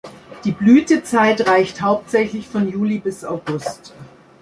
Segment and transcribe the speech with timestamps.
[0.45, 3.93] Die Blütezeit reicht hauptsächlich von Juli bis August.